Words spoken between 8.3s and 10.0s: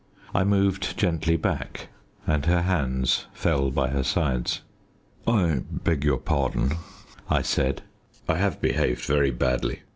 have behaved very badly.